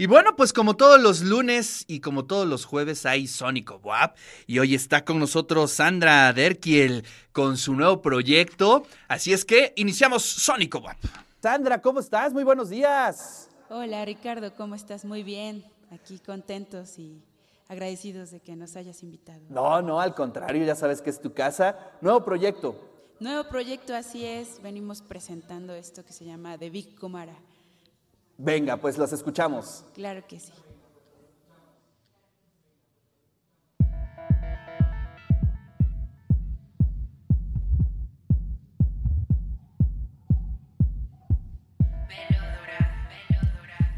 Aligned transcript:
Y 0.00 0.06
bueno, 0.06 0.34
pues 0.34 0.54
como 0.54 0.76
todos 0.76 0.98
los 0.98 1.20
lunes 1.20 1.84
y 1.86 2.00
como 2.00 2.24
todos 2.24 2.48
los 2.48 2.64
jueves 2.64 3.04
hay 3.04 3.26
Sónico 3.26 3.82
WAP 3.84 4.16
y 4.46 4.58
hoy 4.58 4.74
está 4.74 5.04
con 5.04 5.18
nosotros 5.18 5.72
Sandra 5.72 6.32
Derkiel 6.32 7.04
con 7.32 7.58
su 7.58 7.74
nuevo 7.74 8.00
proyecto. 8.00 8.86
Así 9.08 9.34
es 9.34 9.44
que 9.44 9.74
iniciamos 9.76 10.22
Sónico 10.22 10.78
WAP. 10.78 10.96
Sandra, 11.42 11.82
¿cómo 11.82 12.00
estás? 12.00 12.32
Muy 12.32 12.44
buenos 12.44 12.70
días. 12.70 13.50
Hola 13.68 14.02
Ricardo, 14.06 14.54
¿cómo 14.54 14.74
estás? 14.74 15.04
Muy 15.04 15.22
bien, 15.22 15.66
aquí 15.90 16.18
contentos 16.18 16.98
y 16.98 17.22
agradecidos 17.68 18.30
de 18.30 18.40
que 18.40 18.56
nos 18.56 18.76
hayas 18.76 19.02
invitado. 19.02 19.42
No, 19.50 19.82
no, 19.82 20.00
al 20.00 20.14
contrario, 20.14 20.64
ya 20.64 20.76
sabes 20.76 21.02
que 21.02 21.10
es 21.10 21.20
tu 21.20 21.34
casa. 21.34 21.76
Nuevo 22.00 22.24
proyecto. 22.24 22.74
Nuevo 23.20 23.46
proyecto, 23.50 23.94
así 23.94 24.24
es. 24.24 24.62
Venimos 24.62 25.02
presentando 25.02 25.74
esto 25.74 26.06
que 26.06 26.14
se 26.14 26.24
llama 26.24 26.56
The 26.56 26.70
Big 26.70 26.98
Kumara. 26.98 27.36
Venga, 28.42 28.78
pues 28.78 28.96
los 28.96 29.12
escuchamos. 29.12 29.84
Claro 29.92 30.26
que 30.26 30.40
sí. 30.40 30.50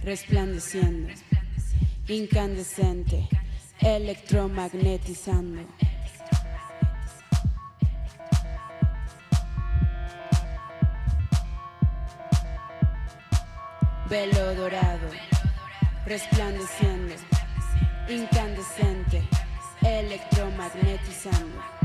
Resplandeciendo, 0.03 1.13
incandescente, 2.09 3.29
electromagnetizando. 3.81 5.63
Velo 14.13 14.55
dorado, 14.55 15.09
resplandeciendo, 16.05 17.15
incandescente, 18.11 19.27
electromagnetizando. 19.83 21.82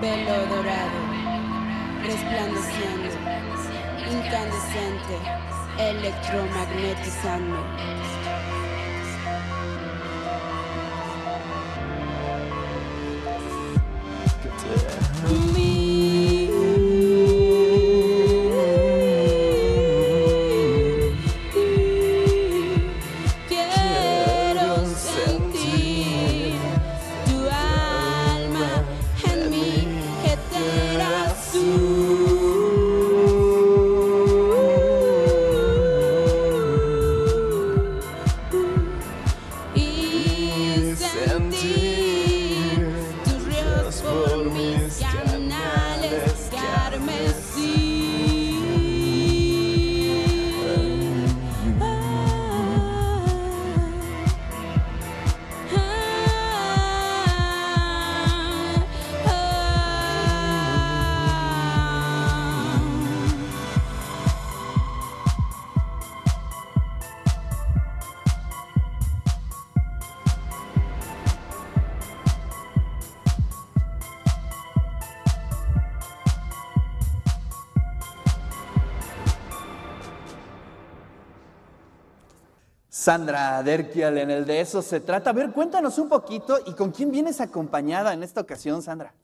Velo 0.00 0.46
dorado, 0.46 0.98
resplandeciendo, 2.02 3.10
incandescente, 4.12 5.14
electromagnetizando. 5.78 7.56
Sandra 83.06 83.62
Derkial, 83.62 84.18
en 84.18 84.32
el 84.32 84.44
de 84.44 84.60
eso 84.60 84.82
se 84.82 84.98
trata. 84.98 85.30
A 85.30 85.32
ver, 85.32 85.52
cuéntanos 85.52 85.96
un 85.96 86.08
poquito 86.08 86.58
y 86.66 86.72
con 86.72 86.90
quién 86.90 87.12
vienes 87.12 87.40
acompañada 87.40 88.12
en 88.12 88.24
esta 88.24 88.40
ocasión, 88.40 88.82
Sandra. 88.82 89.14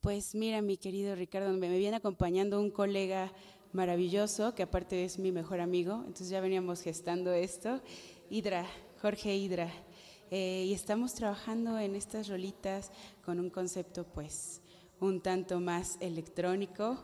Pues 0.00 0.34
mira, 0.34 0.62
mi 0.62 0.78
querido 0.78 1.14
Ricardo, 1.14 1.52
me, 1.52 1.68
viene 1.68 1.98
acompañando 1.98 2.58
un 2.58 2.70
colega 2.70 3.30
maravilloso, 3.74 4.54
que 4.54 4.62
aparte 4.62 5.04
es 5.04 5.18
mi 5.18 5.32
mejor 5.32 5.60
amigo, 5.60 5.96
entonces 5.98 6.30
ya 6.30 6.40
veníamos 6.40 6.80
gestando 6.80 7.30
esto, 7.34 7.82
Hidra, 8.30 8.64
Jorge 9.02 9.36
Hidra, 9.36 9.70
Eh, 10.30 10.64
y 10.68 10.72
estamos 10.72 11.12
trabajando 11.12 11.78
en 11.78 11.94
estas 11.94 12.28
rolitas 12.28 12.90
con 13.22 13.38
un 13.38 13.50
concepto 13.50 14.04
pues 14.04 14.62
un 14.98 15.20
tanto 15.20 15.60
más 15.60 15.98
electrónico, 16.00 16.96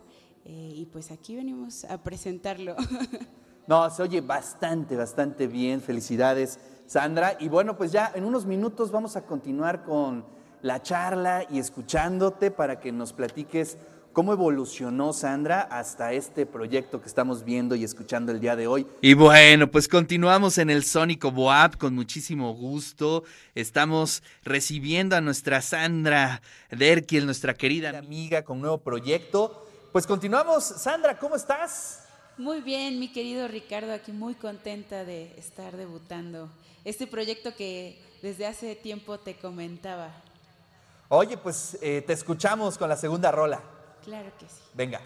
eh, 0.46 0.72
y 0.76 0.86
pues 0.86 1.10
aquí 1.10 1.36
venimos 1.36 1.84
a 1.84 2.02
presentarlo. 2.02 2.74
No, 3.66 3.88
se 3.90 4.02
oye 4.02 4.20
bastante, 4.20 4.96
bastante 4.96 5.46
bien. 5.46 5.80
Felicidades, 5.80 6.58
Sandra. 6.86 7.36
Y 7.38 7.48
bueno, 7.48 7.76
pues 7.76 7.92
ya 7.92 8.12
en 8.14 8.24
unos 8.24 8.46
minutos 8.46 8.90
vamos 8.90 9.16
a 9.16 9.22
continuar 9.22 9.84
con 9.84 10.24
la 10.62 10.82
charla 10.82 11.44
y 11.50 11.58
escuchándote 11.58 12.50
para 12.50 12.80
que 12.80 12.92
nos 12.92 13.12
platiques 13.12 13.78
cómo 14.12 14.32
evolucionó 14.32 15.12
Sandra 15.12 15.62
hasta 15.62 16.12
este 16.12 16.44
proyecto 16.46 17.00
que 17.00 17.08
estamos 17.08 17.44
viendo 17.44 17.74
y 17.74 17.84
escuchando 17.84 18.30
el 18.30 18.40
día 18.40 18.56
de 18.56 18.66
hoy. 18.66 18.86
Y 19.00 19.14
bueno, 19.14 19.70
pues 19.70 19.88
continuamos 19.88 20.58
en 20.58 20.70
el 20.70 20.84
Sónico 20.84 21.30
Boab 21.30 21.78
con 21.78 21.94
muchísimo 21.94 22.52
gusto. 22.54 23.24
Estamos 23.54 24.22
recibiendo 24.44 25.16
a 25.16 25.20
nuestra 25.20 25.62
Sandra 25.62 26.42
Derkiel, 26.70 27.24
nuestra 27.24 27.54
querida 27.54 27.88
amiga, 27.90 28.06
amiga 28.06 28.42
con 28.44 28.60
nuevo 28.60 28.78
proyecto. 28.78 29.66
Pues 29.92 30.06
continuamos. 30.06 30.64
Sandra, 30.64 31.18
¿cómo 31.18 31.36
estás? 31.36 32.11
Muy 32.42 32.60
bien, 32.60 32.98
mi 32.98 33.06
querido 33.06 33.46
Ricardo, 33.46 33.92
aquí 33.92 34.10
muy 34.10 34.34
contenta 34.34 35.04
de 35.04 35.32
estar 35.38 35.76
debutando. 35.76 36.48
Este 36.84 37.06
proyecto 37.06 37.54
que 37.54 37.96
desde 38.20 38.48
hace 38.48 38.74
tiempo 38.74 39.16
te 39.16 39.36
comentaba. 39.36 40.10
Oye, 41.08 41.36
pues 41.36 41.78
eh, 41.80 42.02
te 42.04 42.12
escuchamos 42.12 42.76
con 42.76 42.88
la 42.88 42.96
segunda 42.96 43.30
rola. 43.30 43.62
Claro 44.02 44.32
que 44.40 44.46
sí. 44.46 44.60
Venga. 44.74 45.00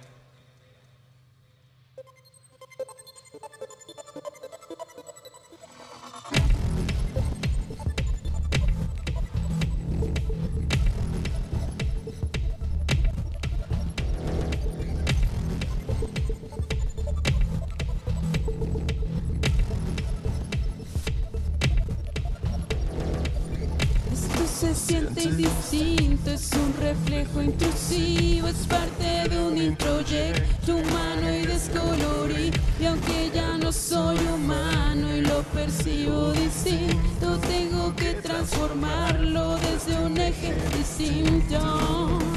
Se 25.16 25.22
siente 25.22 25.36
distinto, 25.36 26.30
es 26.30 26.50
un 26.52 26.74
reflejo 26.78 27.42
intrusivo, 27.42 28.48
es 28.48 28.66
parte 28.66 29.28
de 29.28 29.38
un 29.38 29.56
introyecto 29.56 30.76
humano 30.76 31.34
y 31.34 31.46
descolorido. 31.46 32.58
Y 32.78 32.84
aunque 32.84 33.30
ya 33.34 33.56
no 33.56 33.72
soy 33.72 34.18
humano 34.34 35.16
y 35.16 35.22
lo 35.22 35.42
percibo 35.54 36.32
distinto, 36.32 37.38
tengo 37.48 37.94
que 37.96 38.14
transformarlo 38.14 39.56
desde 39.56 39.98
un 40.04 40.18
eje 40.18 40.54
distinto. 40.76 42.35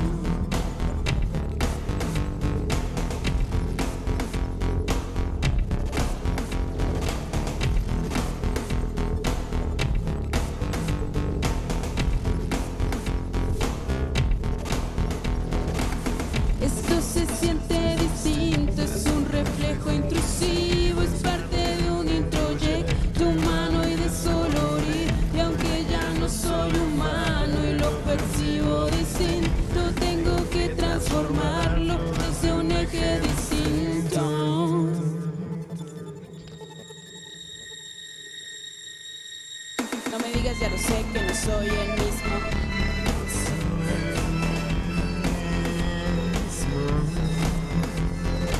No 40.12 40.18
me 40.18 40.32
digas, 40.32 40.60
ya 40.60 40.70
lo 40.70 40.78
sé, 40.78 41.06
que 41.14 41.22
no 41.22 41.36
soy 41.36 41.68
el 41.68 41.92
mismo. 41.94 42.36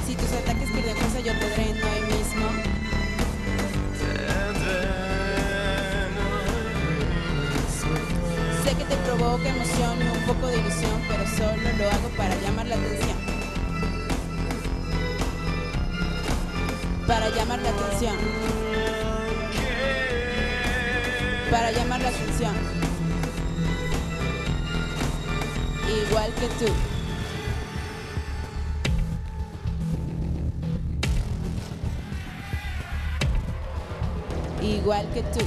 Si 0.06 0.16
tus 0.16 0.32
ataques 0.32 0.70
pierden 0.70 0.96
fuerza, 0.96 1.20
yo 1.22 1.34
te 1.40 1.50
dreno 1.50 1.86
ahí 1.88 2.02
mismo. 2.04 2.46
Sé 8.64 8.76
que 8.76 8.86
te 8.86 8.96
provoca 8.98 9.50
emoción 9.50 9.98
y 10.02 10.18
un 10.18 10.26
poco 10.28 10.48
de 10.48 10.58
ilusión, 10.60 11.02
pero 11.08 11.26
solo 11.36 11.78
lo 11.78 11.90
hago 11.90 12.10
para 12.16 12.36
llamar 12.42 12.68
la 12.68 12.76
atención. 12.76 13.18
Para 17.08 17.30
llamar 17.30 17.60
la 17.60 17.70
atención. 17.70 18.69
Para 21.52 21.72
llamar 21.72 22.02
la 22.02 22.10
atención. 22.10 22.56
Igual 26.08 26.32
que 26.34 26.66
tú. 26.66 26.72
igual 34.62 35.08
que 35.14 35.22
tú. 35.24 35.40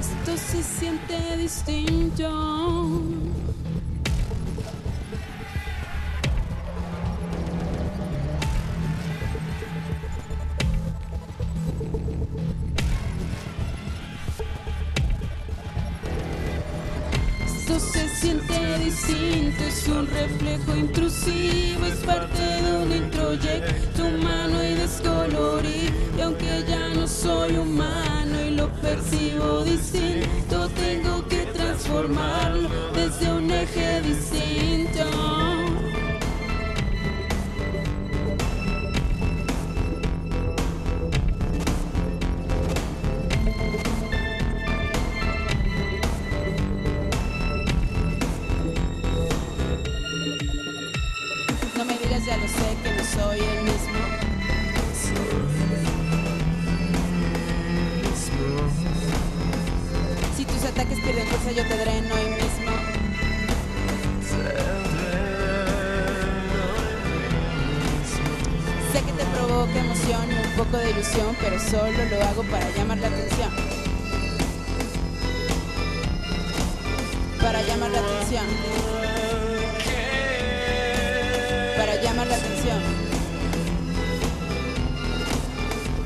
Esto 0.00 0.36
se 0.36 0.62
siente 0.62 1.36
distinto. 1.36 3.06
Esto 17.68 17.80
se 17.80 18.08
siente 18.08 18.78
distinto, 18.78 19.64
es 19.64 19.88
un 19.88 20.06
reflejo 20.06 20.76
intrusivo, 20.76 21.84
es 21.84 21.96
parte 21.96 22.40
de 22.40 22.76
un 22.76 22.92
introyecto 22.92 24.04
humano 24.04 24.62
y 24.62 24.74
descolorido. 24.74 25.92
Y 26.16 26.20
aunque 26.20 26.64
ya 26.68 26.90
no 26.90 27.08
soy 27.08 27.56
humano 27.56 28.40
y 28.40 28.50
lo 28.50 28.68
percibo 28.74 29.64
distinto, 29.64 30.68
tengo 30.76 31.26
que 31.26 31.38
transformarlo 31.46 32.68
desde 32.94 33.32
un 33.32 33.50
eje 33.50 34.00
distinto. 34.00 35.55
Ataques 61.06 61.14
pierden 61.14 61.26
fuerza, 61.26 61.52
yo 61.52 61.66
te 61.68 61.76
dreno 61.76 62.14
hoy 62.14 62.30
mismo. 62.30 62.70
Sé 68.92 69.02
que 69.02 69.12
te 69.12 69.24
provoca 69.36 69.78
emoción 69.78 70.30
y 70.30 70.46
un 70.46 70.56
poco 70.56 70.76
de 70.78 70.90
ilusión, 70.90 71.36
pero 71.40 71.58
solo 71.58 72.04
lo 72.10 72.22
hago 72.24 72.42
para 72.44 72.70
llamar 72.70 72.98
la 72.98 73.08
atención. 73.08 73.50
Para 77.40 77.62
llamar 77.62 77.90
la 77.90 77.98
atención. 77.98 78.46
Para 81.76 82.02
llamar 82.02 82.26
la 82.26 82.36
atención. 82.36 82.82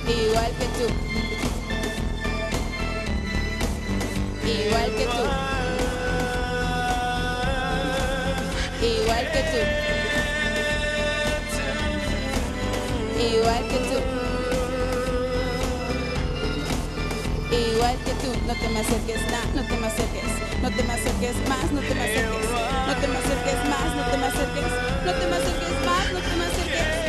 Igual 0.08 0.52
que 0.58 0.66
tú. 0.66 1.29
Igual 4.50 4.90
que 4.96 5.04
tú. 5.04 5.24
Igual 8.84 9.24
que 9.32 9.42
tú. 9.50 9.60
Igual 13.20 13.62
que 13.68 13.78
tú. 13.88 13.98
Igual 17.50 17.96
que 18.04 18.12
tú, 18.22 18.30
no 18.46 18.54
te 18.54 18.68
me 18.68 18.80
acerques, 18.80 19.20
nah, 19.30 19.44
no 19.54 19.62
te 19.66 19.76
me 19.76 19.86
acerques, 19.86 20.30
no 20.62 20.70
te 20.70 20.82
me 20.84 20.92
acerques 20.92 21.36
más, 21.48 21.72
no 21.72 21.80
te 21.80 21.94
me 21.94 22.04
acerques, 22.04 22.46
no 22.86 22.94
te 22.96 23.08
me 23.08 23.18
acerques 23.18 23.64
más, 23.68 23.96
no 23.96 24.02
te 24.10 24.16
me 24.18 24.26
acerques, 24.26 24.72
no 25.04 25.12
te 25.12 25.26
me 25.26 25.36
acerques 25.36 25.86
más, 25.86 26.12
no 26.12 26.20
te 26.20 26.36
me 26.36 26.44
acerques, 26.44 26.99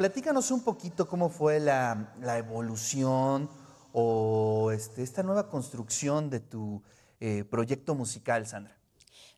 platícanos 0.00 0.50
un 0.50 0.62
poquito 0.62 1.06
cómo 1.06 1.28
fue 1.28 1.60
la, 1.60 2.38
evolución 2.38 3.50
o 3.92 4.70
este, 4.72 5.02
esta 5.02 5.22
nueva 5.22 5.50
construcción 5.50 6.30
de 6.30 6.40
tu 6.40 6.82
eh, 7.20 7.44
proyecto 7.44 7.94
musical, 7.94 8.46
Sandra. 8.46 8.74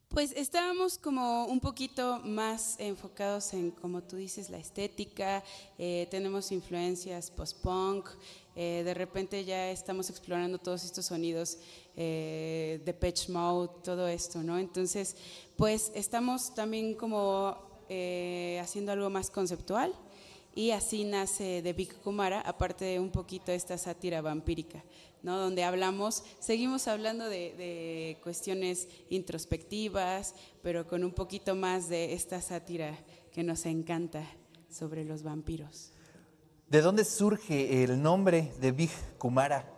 Pues 0.06 0.30
estábamos 0.36 0.98
como 0.98 1.46
un 1.46 1.58
poquito 1.58 2.20
más 2.22 2.76
enfocados 2.78 3.52
en, 3.54 3.72
como 3.72 4.04
tú 4.04 4.14
dices, 4.14 4.50
la 4.50 4.58
estética, 4.58 5.42
eh, 5.78 6.06
tenemos 6.12 6.52
influencias 6.52 7.28
post-punk, 7.32 8.10
eh, 8.54 8.82
de 8.84 8.94
repente 8.94 9.44
ya 9.44 9.68
estamos 9.68 10.10
explorando 10.10 10.58
todos 10.58 10.84
estos 10.84 11.06
sonidos 11.06 11.58
de 11.96 12.96
Patch 13.00 13.30
Mode, 13.30 13.82
todo 13.82 14.06
esto, 14.06 14.44
¿no? 14.44 14.60
Entonces, 14.60 15.16
pues 15.56 15.90
estamos 15.96 16.54
también 16.54 16.94
como 16.94 17.56
haciendo 18.60 18.92
algo 18.92 19.10
más 19.10 19.28
conceptual 19.28 19.92
y 20.54 20.70
así 20.70 21.04
nace 21.04 21.60
The 21.62 21.72
Big 21.72 21.94
Kumara, 22.00 22.40
aparte 22.40 22.84
de 22.84 23.00
un 23.00 23.10
poquito 23.10 23.52
esta 23.52 23.78
sátira 23.78 24.20
vampírica. 24.20 24.82
¿no? 25.22 25.38
donde 25.38 25.64
hablamos, 25.64 26.24
seguimos 26.40 26.88
hablando 26.88 27.28
de, 27.28 28.18
cuestiones 28.22 28.88
introspectivas, 29.08 30.34
pero 30.62 30.86
con 30.86 31.04
un 31.04 31.12
poquito 31.12 31.54
más 31.54 31.88
de 31.88 32.12
esta 32.12 32.40
sátira 32.40 32.98
que 33.32 33.42
nos 33.42 33.64
encanta 33.66 34.24
sobre 34.70 35.04
los 35.04 35.22
vampiros. 35.22 35.92
¿De 36.68 36.80
dónde 36.80 37.04
surge 37.04 37.84
el 37.84 38.00
nombre 38.00 38.52
de 38.60 38.72
Big 38.72 38.90
Kumara? 39.18 39.68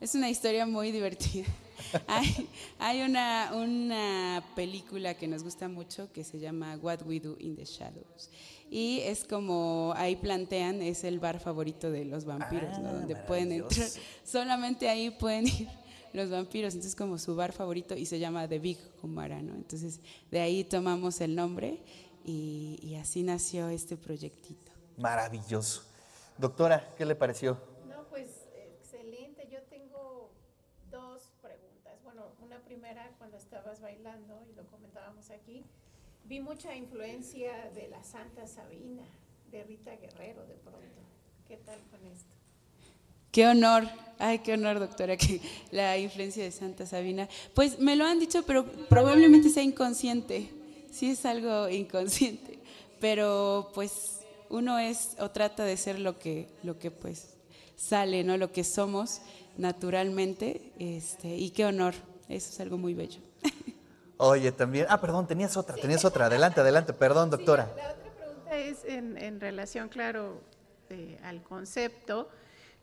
Es 0.00 0.14
una 0.14 0.28
historia 0.28 0.66
muy 0.66 0.90
divertida. 0.90 1.46
hay, 2.06 2.48
hay 2.78 3.02
una, 3.02 3.52
una 3.54 4.44
película 4.54 5.14
que 5.14 5.28
nos 5.28 5.42
gusta 5.42 5.68
mucho 5.68 6.12
que 6.12 6.24
se 6.24 6.38
llama 6.38 6.78
What 6.80 7.02
We 7.06 7.20
Do 7.20 7.36
in 7.38 7.56
the 7.56 7.64
Shadows 7.64 8.30
y 8.70 9.00
es 9.00 9.24
como 9.24 9.94
ahí 9.96 10.16
plantean, 10.16 10.82
es 10.82 11.04
el 11.04 11.20
bar 11.20 11.38
favorito 11.38 11.90
de 11.90 12.04
los 12.04 12.24
vampiros, 12.24 12.70
ah, 12.74 12.80
donde 12.80 13.14
pueden 13.14 13.52
entrar, 13.52 13.88
solamente 14.24 14.88
ahí 14.88 15.10
pueden 15.10 15.46
ir 15.46 15.68
los 16.12 16.30
vampiros, 16.30 16.74
entonces 16.74 16.96
como 16.96 17.18
su 17.18 17.34
bar 17.36 17.52
favorito 17.52 17.94
y 17.94 18.06
se 18.06 18.18
llama 18.18 18.48
The 18.48 18.58
Big 18.58 18.78
Kumara, 19.00 19.42
¿no? 19.42 19.54
Entonces 19.54 20.00
de 20.30 20.40
ahí 20.40 20.64
tomamos 20.64 21.20
el 21.20 21.34
nombre 21.34 21.82
y, 22.24 22.78
y 22.82 22.94
así 22.96 23.22
nació 23.22 23.68
este 23.68 23.96
proyectito. 23.96 24.72
Maravilloso. 24.96 25.82
Doctora, 26.38 26.94
¿qué 26.96 27.04
le 27.04 27.14
pareció? 27.14 27.58
No, 27.88 28.04
pues 28.08 28.28
excelente. 28.54 29.48
Yo 29.52 29.62
tengo 29.70 30.30
dos 30.90 31.22
preguntas. 31.42 31.92
Primera 32.62 33.10
cuando 33.18 33.36
estabas 33.36 33.80
bailando 33.80 34.42
y 34.50 34.54
lo 34.54 34.64
comentábamos 34.66 35.30
aquí 35.30 35.64
vi 36.26 36.40
mucha 36.40 36.74
influencia 36.74 37.52
de 37.74 37.88
la 37.88 38.02
Santa 38.02 38.46
Sabina, 38.46 39.02
de 39.50 39.62
Rita 39.64 39.94
Guerrero 39.96 40.46
de 40.46 40.54
pronto. 40.54 40.80
¿Qué 41.46 41.58
tal 41.58 41.78
con 41.90 42.00
esto? 42.06 42.28
Qué 43.30 43.46
honor, 43.46 43.84
ay, 44.18 44.38
qué 44.38 44.54
honor, 44.54 44.78
doctora, 44.78 45.16
que 45.16 45.40
la 45.70 45.98
influencia 45.98 46.42
de 46.42 46.50
Santa 46.50 46.86
Sabina. 46.86 47.28
Pues 47.52 47.78
me 47.78 47.96
lo 47.96 48.06
han 48.06 48.18
dicho, 48.18 48.42
pero 48.46 48.64
probablemente 48.88 49.50
sea 49.50 49.62
inconsciente. 49.62 50.50
Sí 50.90 51.10
es 51.10 51.26
algo 51.26 51.68
inconsciente, 51.68 52.58
pero 53.00 53.70
pues 53.74 54.20
uno 54.48 54.78
es 54.78 55.16
o 55.18 55.30
trata 55.30 55.64
de 55.64 55.76
ser 55.76 55.98
lo 55.98 56.18
que, 56.18 56.48
lo 56.62 56.78
que 56.78 56.90
pues 56.90 57.34
sale, 57.76 58.24
¿no? 58.24 58.36
Lo 58.38 58.52
que 58.52 58.64
somos 58.64 59.20
naturalmente, 59.58 60.72
este, 60.78 61.36
y 61.36 61.50
qué 61.50 61.66
honor. 61.66 61.94
Eso 62.28 62.50
es 62.50 62.60
algo 62.60 62.78
muy 62.78 62.94
bello. 62.94 63.20
Oye, 64.16 64.52
también. 64.52 64.86
Ah, 64.88 65.00
perdón, 65.00 65.26
tenías 65.26 65.56
otra, 65.56 65.74
tenías 65.76 66.04
otra. 66.04 66.26
Adelante, 66.26 66.60
adelante, 66.60 66.92
perdón, 66.92 67.30
doctora. 67.30 67.72
la 67.76 67.92
otra 67.92 68.10
pregunta 68.12 68.56
es 68.56 68.84
en, 68.84 69.40
relación, 69.40 69.88
claro, 69.88 70.40
eh, 70.88 71.18
al 71.22 71.42
concepto, 71.42 72.28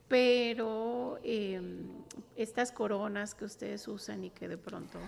pero 0.07 1.19
em, 1.23 1.87
estas 2.35 2.71
coronas 2.71 3.33
que 3.33 3.45
ustedes 3.45 3.87
usan 3.87 4.25
y 4.25 4.29
que 4.29 4.47
de 4.47 4.57
pronto 4.57 4.99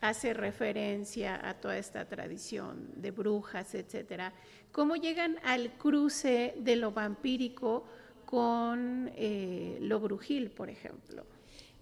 hace 0.00 0.34
referencia 0.34 1.48
a 1.48 1.54
toda 1.54 1.78
esta 1.78 2.04
tradición 2.06 2.90
de 2.96 3.10
brujas, 3.10 3.74
etcétera. 3.74 4.34
¿Cómo 4.70 4.96
llegan 4.96 5.38
al 5.44 5.78
cruce 5.78 6.54
de 6.58 6.76
lo 6.76 6.90
vampírico 6.90 7.84
con 8.26 9.10
eh, 9.14 9.78
lo 9.80 10.00
brujil, 10.00 10.50
por 10.50 10.68
ejemplo? 10.68 11.24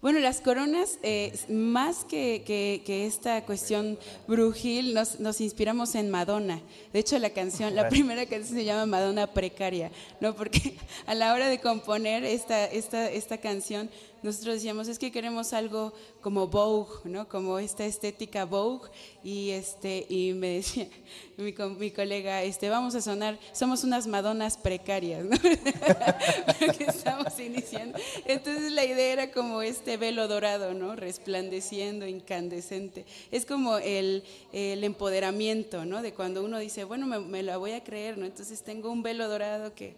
Bueno, 0.03 0.19
las 0.19 0.41
coronas, 0.41 0.99
eh, 1.01 1.31
más 1.47 2.03
que, 2.03 2.43
que, 2.45 3.05
esta 3.05 3.45
cuestión 3.45 3.97
brujil, 4.27 4.93
nos, 4.93 5.21
nos, 5.21 5.39
inspiramos 5.39 5.95
en 5.95 6.09
Madonna. 6.09 6.59
De 6.91 6.99
hecho, 6.99 7.17
la 7.19 7.29
canción, 7.29 7.73
la 7.73 7.87
primera 7.87 8.25
canción 8.25 8.57
se 8.57 8.65
llama 8.65 8.85
Madonna 8.85 9.27
Precaria, 9.27 9.91
¿no? 10.19 10.35
Porque 10.35 10.75
a 11.05 11.15
la 11.15 11.33
hora 11.33 11.47
de 11.47 11.61
componer 11.61 12.25
esta, 12.25 12.65
esta, 12.65 13.09
esta 13.09 13.37
canción, 13.37 13.89
nosotros 14.23 14.55
decíamos, 14.55 14.87
es 14.87 14.99
que 14.99 15.11
queremos 15.11 15.51
algo 15.51 15.93
como 16.21 16.47
Vogue, 16.47 16.99
¿no? 17.03 17.27
Como 17.27 17.59
esta 17.59 17.85
estética 17.85 18.45
Vogue. 18.45 18.89
Y, 19.21 19.49
este, 19.49 20.05
y 20.07 20.31
me 20.33 20.55
decía 20.55 20.87
mi, 21.37 21.53
mi 21.77 21.91
colega, 21.91 22.41
este, 22.43 22.69
vamos 22.69 22.95
a 22.95 23.01
sonar, 23.01 23.37
somos 23.51 23.83
unas 23.83 24.07
Madonas 24.07 24.57
precarias, 24.57 25.25
¿no? 25.25 25.37
que 26.77 26.85
estamos 26.85 27.37
iniciando. 27.39 27.99
Entonces 28.25 28.71
la 28.71 28.85
idea 28.85 29.13
era 29.13 29.31
como 29.31 29.61
este 29.63 29.97
velo 29.97 30.27
dorado, 30.27 30.73
¿no? 30.73 30.95
Resplandeciendo, 30.95 32.05
incandescente. 32.05 33.05
Es 33.31 33.45
como 33.45 33.77
el, 33.77 34.23
el 34.51 34.83
empoderamiento, 34.83 35.85
¿no? 35.85 36.01
De 36.01 36.13
cuando 36.13 36.43
uno 36.43 36.59
dice, 36.59 36.83
bueno, 36.83 37.07
me, 37.07 37.43
la 37.43 37.57
voy 37.57 37.71
a 37.71 37.83
creer, 37.83 38.17
¿no? 38.17 38.25
Entonces 38.25 38.61
tengo 38.61 38.91
un 38.91 39.03
velo 39.03 39.27
dorado 39.27 39.73
que 39.73 39.95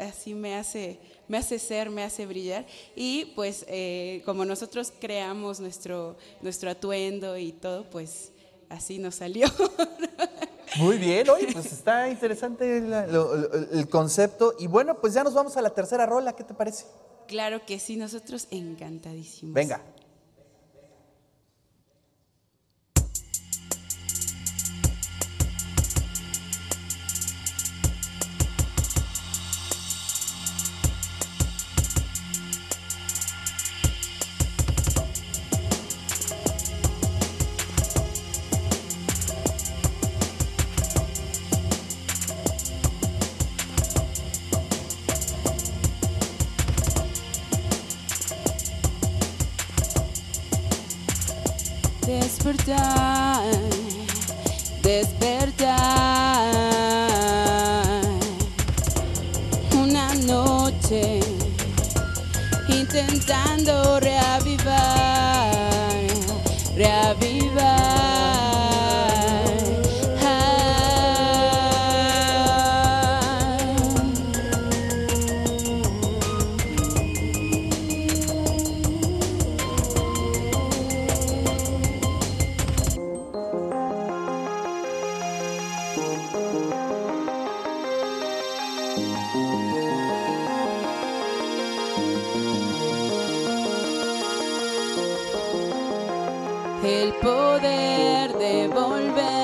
así 0.00 0.34
me 0.34 0.56
hace, 0.56 0.98
me 1.28 1.38
hace 1.38 1.58
ser, 1.58 1.90
me 1.90 2.02
hace 2.02 2.26
brillar. 2.26 2.66
Y 2.96 3.26
pues 3.34 3.64
eh, 3.68 4.22
como 4.24 4.44
nosotros 4.44 4.92
creamos 4.98 5.60
nuestro, 5.60 6.16
nuestro 6.40 6.70
atuendo 6.70 7.36
y 7.36 7.52
todo, 7.52 7.88
pues 7.90 8.32
así 8.68 8.98
nos 8.98 9.16
salió. 9.16 9.46
Muy 10.76 10.96
bien, 10.96 11.28
hoy 11.28 11.48
pues 11.52 11.66
está 11.66 12.08
interesante 12.08 12.78
el 12.78 13.88
concepto. 13.90 14.54
Y 14.58 14.66
bueno, 14.66 14.98
pues 15.00 15.12
ya 15.12 15.22
nos 15.22 15.34
vamos 15.34 15.56
a 15.56 15.62
la 15.62 15.70
tercera 15.70 16.06
rola, 16.06 16.34
¿qué 16.34 16.44
te 16.44 16.54
parece? 16.54 16.86
Claro 17.26 17.64
que 17.64 17.78
sí, 17.78 17.96
nosotros 17.96 18.48
encantadísimos. 18.50 19.54
Venga. 19.54 19.82
una 59.92 60.14
noche 60.24 61.20
intentando 62.68 63.98
reavivar. 63.98 65.01
el 96.84 97.12
poder 97.14 98.32
de 98.38 98.68
volver. 98.68 99.41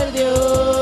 perdió. 0.00 0.79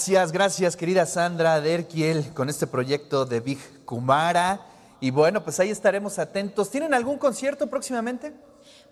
Gracias, 0.00 0.32
gracias, 0.32 0.76
querida 0.76 1.04
Sandra 1.04 1.60
Derkiel, 1.60 2.32
con 2.32 2.48
este 2.48 2.66
proyecto 2.66 3.26
de 3.26 3.40
Big 3.40 3.58
Kumara. 3.84 4.66
Y 4.98 5.10
bueno, 5.10 5.44
pues 5.44 5.60
ahí 5.60 5.68
estaremos 5.68 6.18
atentos. 6.18 6.70
¿Tienen 6.70 6.94
algún 6.94 7.18
concierto 7.18 7.66
próximamente? 7.66 8.32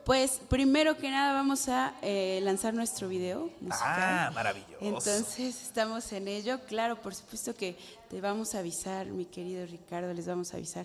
Pues 0.04 0.38
primero 0.50 0.98
que 0.98 1.10
nada 1.10 1.32
vamos 1.32 1.66
a 1.70 1.94
eh, 2.02 2.40
lanzar 2.42 2.74
nuestro 2.74 3.08
video 3.08 3.48
musical. 3.62 3.80
Ah, 3.80 4.30
maravilloso. 4.34 4.76
Entonces 4.82 5.62
estamos 5.62 6.12
en 6.12 6.28
ello. 6.28 6.60
Claro, 6.68 7.00
por 7.00 7.14
supuesto 7.14 7.54
que 7.54 7.78
te 8.10 8.20
vamos 8.20 8.54
a 8.54 8.58
avisar, 8.58 9.06
mi 9.06 9.24
querido 9.24 9.64
Ricardo, 9.64 10.12
les 10.12 10.26
vamos 10.26 10.52
a 10.52 10.58
avisar, 10.58 10.84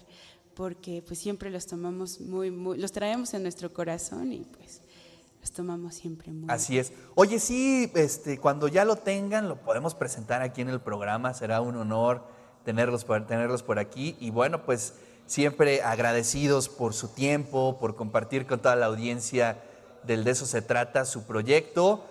porque 0.53 1.03
pues 1.05 1.19
siempre 1.19 1.49
los 1.49 1.67
tomamos 1.67 2.21
muy, 2.21 2.49
muy, 2.49 2.77
los 2.77 2.93
traemos 2.93 3.33
en 3.33 3.43
nuestro 3.43 3.73
corazón 3.73 4.31
y 4.31 4.45
pues 4.45 4.82
los 5.43 5.51
tomamos 5.51 5.93
siempre 5.93 6.31
muy. 6.31 6.49
Así 6.49 6.79
es. 6.79 6.93
Oye, 7.15 7.37
sí, 7.37 7.91
este, 7.95 8.37
cuando 8.37 8.69
ya 8.69 8.85
lo 8.85 8.95
tengan, 8.95 9.49
lo 9.49 9.57
podemos 9.57 9.93
presentar 9.93 10.41
aquí 10.41 10.61
en 10.61 10.69
el 10.69 10.79
programa. 10.79 11.33
Será 11.33 11.59
un 11.59 11.75
honor 11.75 12.23
tenerlos 12.63 13.03
por, 13.03 13.27
tenerlos 13.27 13.61
por 13.61 13.77
aquí. 13.77 14.15
Y 14.21 14.29
bueno, 14.29 14.63
pues 14.63 14.93
siempre 15.25 15.81
agradecidos 15.81 16.69
por 16.69 16.93
su 16.93 17.09
tiempo, 17.09 17.77
por 17.77 17.97
compartir 17.97 18.47
con 18.47 18.61
toda 18.61 18.77
la 18.77 18.85
audiencia 18.85 19.61
del 20.03 20.23
De 20.23 20.31
eso 20.31 20.45
se 20.45 20.61
trata 20.61 21.03
su 21.03 21.23
proyecto. 21.23 22.05